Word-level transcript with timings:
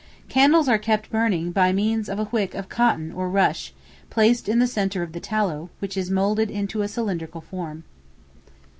Candles 0.29 0.67
are 0.67 0.79
kept 0.79 1.11
burning 1.11 1.51
by 1.51 1.71
means 1.71 2.09
of 2.09 2.17
a 2.17 2.27
wick 2.31 2.55
of 2.55 2.69
cotton 2.69 3.11
or 3.11 3.29
rush, 3.29 3.71
placed 4.09 4.49
in 4.49 4.57
the 4.57 4.65
centre 4.65 5.03
of 5.03 5.11
the 5.11 5.19
tallow, 5.19 5.69
which 5.77 5.95
is 5.95 6.09
moulded 6.09 6.49
into 6.49 6.81
a 6.81 6.87
cylindrical 6.87 7.41
form. 7.41 7.83